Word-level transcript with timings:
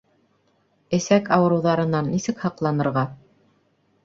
Эсәк 0.97 1.29
ауырыуҙарынан 1.37 2.09
нисек 2.15 2.43
һаҡланырға? 2.47 3.05